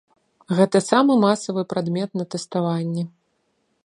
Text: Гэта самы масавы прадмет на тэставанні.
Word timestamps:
Гэта 0.59 0.77
самы 0.85 1.17
масавы 1.25 1.63
прадмет 1.73 2.09
на 2.21 2.25
тэставанні. 2.37 3.03